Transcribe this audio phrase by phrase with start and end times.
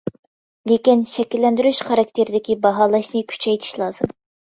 [0.71, 4.21] لېكىن، شەكىللەندۈرۈش خاراكتېرىدىكى باھالاشنى كۈچەيتىش لازىم.